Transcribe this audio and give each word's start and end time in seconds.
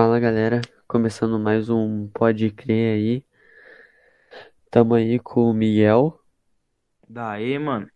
Fala 0.00 0.20
galera, 0.20 0.60
começando 0.86 1.40
mais 1.40 1.68
um 1.68 2.06
Pode 2.06 2.52
Crer 2.52 2.94
aí. 2.94 3.24
Tamo 4.70 4.94
aí 4.94 5.18
com 5.18 5.50
o 5.50 5.52
Miguel 5.52 6.20
Daí, 7.08 7.58
mano. 7.58 7.90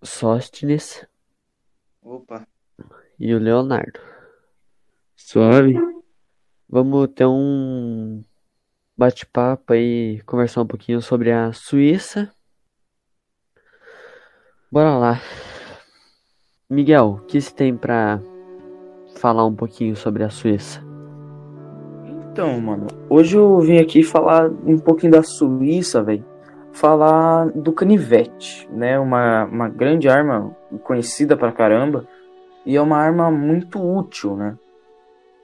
Sóstines 0.00 1.04
Opa, 2.00 2.46
e 3.18 3.34
o 3.34 3.40
Leonardo. 3.40 3.98
Suave. 5.16 5.74
Vamos 6.68 7.08
ter 7.08 7.26
um 7.26 8.22
bate-papo 8.96 9.72
aí, 9.72 10.22
conversar 10.22 10.62
um 10.62 10.66
pouquinho 10.68 11.02
sobre 11.02 11.32
a 11.32 11.52
Suíça. 11.52 12.32
Bora 14.70 14.96
lá. 14.96 15.20
Miguel, 16.70 17.18
o 17.20 17.26
que 17.26 17.40
você 17.40 17.52
tem 17.52 17.76
pra 17.76 18.20
falar 19.16 19.44
um 19.44 19.56
pouquinho 19.56 19.96
sobre 19.96 20.22
a 20.22 20.30
Suíça? 20.30 20.87
Então, 22.38 22.60
mano, 22.60 22.86
hoje 23.10 23.36
eu 23.36 23.58
vim 23.58 23.78
aqui 23.78 24.04
falar 24.04 24.48
um 24.64 24.78
pouquinho 24.78 25.10
da 25.10 25.24
Suíça, 25.24 26.04
velho. 26.04 26.24
Falar 26.70 27.46
do 27.46 27.72
canivete, 27.72 28.68
né? 28.70 28.96
Uma, 28.96 29.44
uma 29.46 29.68
grande 29.68 30.08
arma 30.08 30.56
conhecida 30.84 31.36
pra 31.36 31.50
caramba. 31.50 32.06
E 32.64 32.76
é 32.76 32.80
uma 32.80 32.96
arma 32.96 33.28
muito 33.28 33.82
útil, 33.82 34.36
né? 34.36 34.56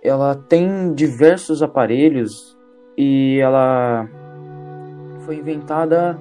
Ela 0.04 0.36
tem 0.36 0.94
diversos 0.94 1.64
aparelhos 1.64 2.56
e 2.96 3.40
ela 3.40 4.08
foi 5.26 5.38
inventada 5.38 6.16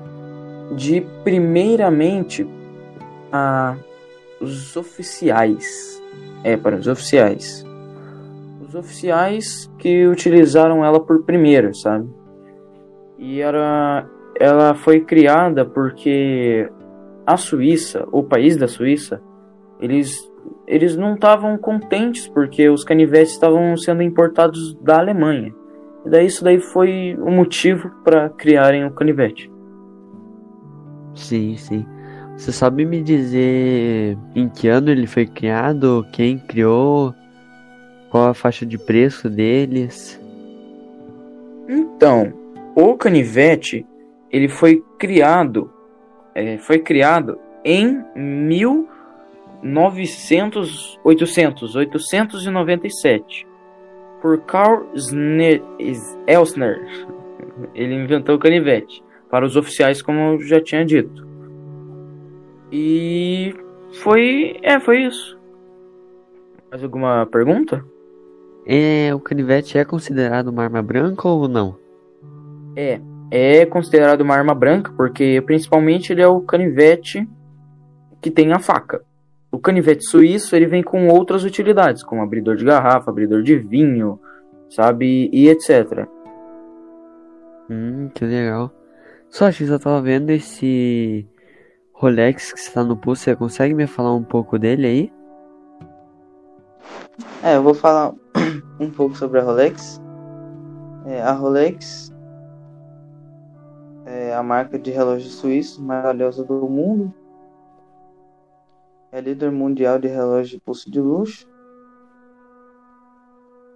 de 0.75 1.01
primeiramente 1.23 2.49
a 3.31 3.75
os 4.41 4.75
oficiais. 4.75 6.01
É, 6.43 6.57
para 6.57 6.77
os 6.77 6.87
oficiais. 6.87 7.63
Os 8.73 8.79
oficiais 8.79 9.71
que 9.77 10.07
utilizaram 10.07 10.83
ela 10.83 10.99
por 10.99 11.21
primeiro, 11.21 11.75
sabe? 11.75 12.09
E 13.19 13.39
era 13.39 14.09
ela 14.39 14.73
foi 14.73 15.01
criada 15.01 15.63
porque 15.63 16.67
a 17.23 17.37
Suíça, 17.37 18.07
o 18.11 18.23
país 18.23 18.57
da 18.57 18.67
Suíça, 18.67 19.21
eles 19.79 20.27
eles 20.67 20.97
não 20.97 21.13
estavam 21.13 21.55
contentes 21.55 22.27
porque 22.27 22.67
os 22.67 22.83
canivetes 22.83 23.33
estavam 23.33 23.77
sendo 23.77 24.01
importados 24.01 24.73
da 24.81 24.97
Alemanha. 24.97 25.53
E 26.03 26.09
daí 26.09 26.25
isso 26.25 26.43
daí 26.43 26.59
foi 26.59 27.15
o 27.21 27.29
motivo 27.29 27.91
para 28.03 28.29
criarem 28.29 28.85
o 28.85 28.91
canivete. 28.91 29.51
Sim, 31.13 31.55
sim. 31.57 31.85
Você 32.35 32.51
sabe 32.51 32.85
me 32.85 33.03
dizer 33.03 34.17
em 34.33 34.49
que 34.49 34.67
ano 34.67 34.89
ele 34.89 35.05
foi 35.05 35.27
criado? 35.27 36.03
Quem 36.11 36.39
criou? 36.39 37.13
Qual 38.13 38.29
a 38.29 38.33
faixa 38.35 38.63
de 38.63 38.77
preço 38.77 39.27
deles? 39.27 40.21
Então, 41.67 42.31
o 42.75 42.95
canivete 42.95 43.83
ele 44.29 44.47
foi 44.47 44.83
criado, 44.99 45.73
é, 46.35 46.59
foi 46.59 46.77
criado 46.77 47.39
em 47.65 48.03
1900, 48.15 50.99
800, 51.03 51.75
897 51.75 53.47
por 54.21 54.43
Sne- 54.93 55.63
Elsner. 56.27 56.79
Ele 57.73 57.95
inventou 57.95 58.35
o 58.35 58.39
canivete 58.39 59.03
para 59.27 59.43
os 59.43 59.55
oficiais, 59.55 60.03
como 60.03 60.19
eu 60.19 60.39
já 60.41 60.61
tinha 60.61 60.85
dito. 60.85 61.27
E 62.71 63.55
foi, 63.93 64.59
é, 64.61 64.79
foi 64.79 65.01
isso. 65.03 65.35
Mais 66.69 66.83
alguma 66.83 67.25
pergunta? 67.25 67.83
É, 68.65 69.13
o 69.13 69.19
canivete 69.19 69.77
é 69.77 69.83
considerado 69.83 70.47
uma 70.47 70.63
arma 70.63 70.81
branca 70.81 71.27
ou 71.27 71.47
não? 71.47 71.77
É, 72.75 72.99
é 73.29 73.65
considerado 73.65 74.21
uma 74.21 74.35
arma 74.35 74.55
branca 74.55 74.91
porque 74.95 75.41
principalmente 75.45 76.11
ele 76.11 76.21
é 76.21 76.27
o 76.27 76.41
canivete 76.41 77.27
que 78.21 78.31
tem 78.31 78.51
a 78.53 78.59
faca. 78.59 79.03
O 79.51 79.59
canivete 79.59 80.05
suíço 80.05 80.55
ele 80.55 80.65
vem 80.65 80.81
com 80.81 81.07
outras 81.09 81.43
utilidades, 81.43 82.03
como 82.03 82.21
abridor 82.21 82.55
de 82.55 82.65
garrafa, 82.65 83.11
abridor 83.11 83.43
de 83.43 83.55
vinho, 83.55 84.19
sabe, 84.69 85.29
e 85.31 85.47
etc. 85.49 86.07
Hum, 87.69 88.09
que 88.15 88.25
legal. 88.25 88.71
Só 89.29 89.51
que 89.51 89.63
eu 89.63 89.79
tava 89.79 90.01
vendo 90.01 90.29
esse 90.31 91.27
Rolex 91.91 92.53
que 92.53 92.59
está 92.59 92.83
no 92.83 92.97
pulso. 92.97 93.23
Você 93.23 93.35
consegue 93.35 93.73
me 93.73 93.87
falar 93.87 94.13
um 94.15 94.23
pouco 94.23 94.57
dele 94.57 94.87
aí? 94.87 95.13
é, 97.43 97.55
eu 97.55 97.63
vou 97.63 97.73
falar 97.73 98.13
um 98.79 98.89
pouco 98.89 99.15
sobre 99.15 99.39
a 99.39 99.43
Rolex. 99.43 100.01
É, 101.05 101.21
a 101.21 101.31
Rolex 101.31 102.13
é 104.05 104.33
a 104.33 104.43
marca 104.43 104.77
de 104.77 104.91
relógios 104.91 105.33
suíços 105.35 105.79
mais 105.79 106.03
valiosa 106.03 106.43
do 106.43 106.67
mundo. 106.67 107.13
É 109.11 109.21
líder 109.21 109.51
mundial 109.51 109.99
de 109.99 110.07
relógio 110.07 110.57
de 110.57 110.63
pulso 110.63 110.89
de 110.89 110.99
luxo. 110.99 111.47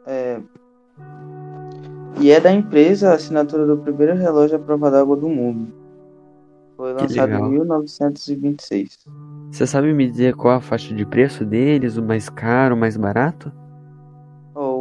É, 0.06 0.42
e 2.20 2.32
é 2.32 2.40
da 2.40 2.52
empresa 2.52 3.12
a 3.12 3.14
assinatura 3.14 3.66
do 3.66 3.78
primeiro 3.78 4.16
relógio 4.16 4.56
à 4.56 4.60
prova 4.60 4.90
d'água 4.90 5.16
do 5.16 5.30
mundo. 5.30 5.72
Foi 6.76 6.94
lançado 6.94 7.32
em 7.32 7.50
1926. 7.50 9.06
Você 9.52 9.68
sabe 9.68 9.94
me 9.94 10.10
dizer 10.10 10.36
qual 10.36 10.56
a 10.56 10.62
faixa 10.62 10.94
de 10.94 11.06
preço 11.06 11.46
deles? 11.46 11.98
O 11.98 12.04
mais 12.04 12.30
caro, 12.30 12.76
o 12.76 12.78
mais 12.78 12.98
barato? 12.98 13.52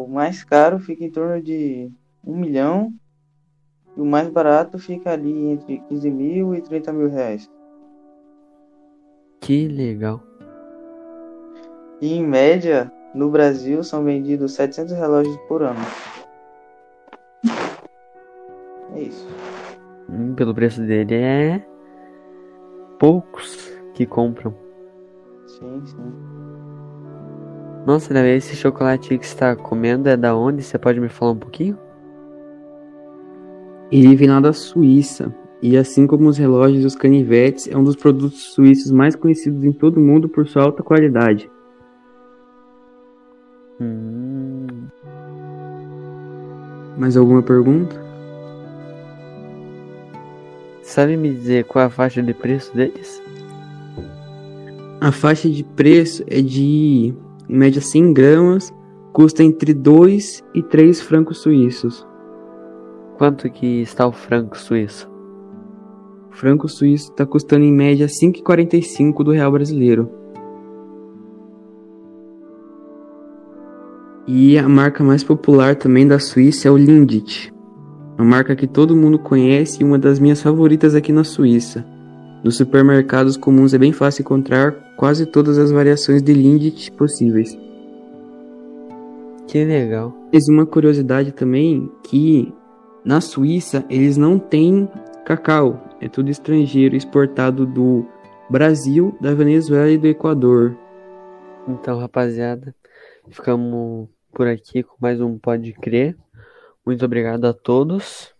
O 0.07 0.09
mais 0.09 0.45
caro 0.45 0.79
fica 0.79 1.03
em 1.03 1.11
torno 1.11 1.43
de 1.43 1.91
1 2.25 2.37
milhão 2.37 2.95
e 3.97 4.01
o 4.01 4.05
mais 4.05 4.29
barato 4.29 4.79
fica 4.79 5.11
ali 5.11 5.49
entre 5.49 5.81
15 5.89 6.11
mil 6.13 6.55
e 6.55 6.63
30 6.63 6.93
mil 6.93 7.09
reais. 7.09 7.51
Que 9.41 9.67
legal. 9.67 10.23
E 12.01 12.15
em 12.15 12.25
média, 12.25 12.93
no 13.13 13.29
Brasil 13.29 13.83
são 13.83 14.05
vendidos 14.05 14.53
700 14.53 14.95
relógios 14.95 15.37
por 15.49 15.65
ano. 15.65 15.81
É 18.95 19.01
isso. 19.01 19.27
Hum, 20.09 20.37
pelo 20.37 20.55
preço 20.55 20.83
dele 20.83 21.17
é 21.17 21.67
poucos 23.01 23.73
que 23.93 24.07
compram. 24.07 24.55
Sim, 25.49 25.85
sim. 25.85 26.56
Nossa, 27.87 28.13
Davi, 28.13 28.31
esse 28.31 28.57
chocolate 28.57 29.17
que 29.17 29.25
você 29.25 29.33
está 29.33 29.55
comendo 29.55 30.09
é 30.09 30.17
da 30.17 30.35
onde? 30.35 30.61
Você 30.61 30.77
pode 30.77 30.99
me 30.99 31.09
falar 31.09 31.33
um 31.33 31.39
pouquinho? 31.39 31.79
Ele 33.93 34.17
vem 34.17 34.29
lá 34.29 34.41
da 34.41 34.53
Suíça, 34.53 35.33
e 35.63 35.77
assim 35.77 36.05
como 36.05 36.29
os 36.29 36.37
relógios 36.37 36.83
e 36.83 36.87
os 36.87 36.97
canivetes, 36.97 37.69
é 37.69 37.77
um 37.77 37.85
dos 37.85 37.95
produtos 37.95 38.43
suíços 38.53 38.91
mais 38.91 39.15
conhecidos 39.15 39.63
em 39.63 39.71
todo 39.73 39.99
o 39.99 40.01
mundo 40.01 40.29
por 40.29 40.49
sua 40.49 40.65
alta 40.65 40.83
qualidade. 40.83 41.49
Hum, 43.81 44.67
Mais 46.99 47.17
alguma 47.17 47.43
pergunta? 47.43 48.05
sabe 50.83 51.17
me 51.17 51.31
dizer 51.31 51.65
qual 51.65 51.83
é 51.83 51.87
a 51.87 51.91
faixa 51.91 52.23
de 52.23 52.33
preço 52.33 52.75
deles? 52.75 53.23
A 55.01 55.13
faixa 55.13 55.49
de 55.49 55.63
preço 55.63 56.25
é 56.27 56.41
de, 56.41 57.13
em 57.49 57.57
média, 57.57 57.81
100 57.81 58.13
gramas, 58.13 58.75
custa 59.13 59.43
entre 59.43 59.73
2 59.73 60.45
e 60.55 60.63
3 60.63 61.01
francos 61.01 61.39
suíços. 61.39 62.07
Quanto 63.17 63.49
que 63.49 63.81
está 63.81 64.07
o 64.07 64.13
franco 64.13 64.59
suíço? 64.59 65.11
O 66.31 66.37
franco 66.37 66.69
suíço 66.69 67.11
está 67.11 67.25
custando 67.25 67.65
em 67.65 67.73
média 67.73 68.07
5,45 68.07 69.25
do 69.25 69.31
real 69.31 69.51
brasileiro. 69.51 70.11
E 74.27 74.59
a 74.59 74.69
marca 74.69 75.05
mais 75.05 75.23
popular 75.23 75.77
também 75.77 76.07
da 76.07 76.19
Suíça 76.19 76.67
é 76.67 76.71
o 76.71 76.77
Lindt. 76.77 77.55
Uma 78.19 78.25
marca 78.25 78.57
que 78.57 78.67
todo 78.67 78.97
mundo 78.97 79.19
conhece 79.19 79.81
e 79.81 79.85
uma 79.85 79.99
das 79.99 80.19
minhas 80.19 80.43
favoritas 80.43 80.95
aqui 80.95 81.13
na 81.13 81.23
Suíça. 81.23 81.87
Nos 82.45 82.57
supermercados 82.57 83.37
comuns 83.37 83.75
é 83.75 83.79
bem 83.79 83.93
fácil 83.93 84.23
encontrar 84.23 84.73
quase 84.97 85.27
todas 85.27 85.59
as 85.59 85.71
variações 85.71 86.23
de 86.23 86.33
Lindt 86.33 86.93
possíveis. 86.93 87.59
Que 89.49 89.65
legal. 89.65 90.13
Mas 90.33 90.49
uma 90.49 90.67
curiosidade 90.67 91.33
também 91.33 91.91
que 92.05 92.53
na 93.05 93.21
Suíça 93.21 93.85
eles 93.89 94.17
não 94.17 94.39
têm 94.39 94.89
cacau, 95.25 95.83
é 96.01 96.09
tudo 96.09 96.31
estrangeiro 96.31 96.95
exportado 96.97 97.67
do 97.67 98.07
Brasil, 98.51 99.17
da 99.21 99.35
Venezuela 99.35 99.91
e 99.91 99.99
do 99.99 100.07
Equador. 100.07 100.77
Então, 101.69 101.99
rapaziada, 101.99 102.75
ficamos 103.29 104.09
por 104.33 104.47
aqui 104.47 104.83
com 104.83 104.95
mais 105.01 105.21
um 105.21 105.39
Pode 105.39 105.73
Crer. 105.73 106.17
Muito 106.85 107.05
obrigado 107.05 107.45
a 107.45 107.53
todos. 107.53 108.33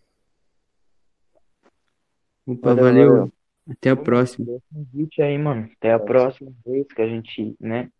Opa, 2.47 2.75
Valeu, 2.75 3.09
valeu. 3.09 3.33
Até 3.69 3.91
a 3.91 3.97
próxima. 3.97 4.47
Convite 4.73 5.21
aí, 5.21 5.37
mano. 5.37 5.69
Até 5.77 5.93
a 5.93 5.99
próxima 5.99 6.53
vez 6.65 6.87
que 6.87 7.03
a 7.03 7.07
gente, 7.07 7.57
né, 7.61 7.91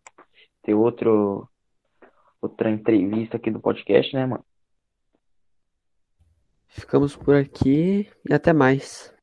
ter 0.63 0.73
outro, 0.73 1.47
outra 2.41 2.69
entrevista 2.69 3.37
aqui 3.37 3.51
do 3.51 3.59
podcast, 3.59 4.15
né, 4.15 4.25
mano? 4.25 4.45
Ficamos 6.67 7.15
por 7.15 7.35
aqui 7.35 8.09
e 8.29 8.33
até 8.33 8.53
mais. 8.53 9.13